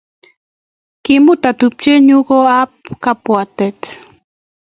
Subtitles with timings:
[1.03, 2.71] Kimuta tupchenyu kot ab
[3.03, 3.79] kapbwatet